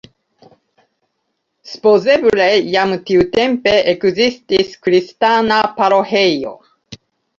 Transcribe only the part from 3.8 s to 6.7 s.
ekzistis kristana paroĥejo.